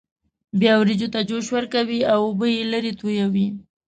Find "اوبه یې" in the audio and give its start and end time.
2.27-2.63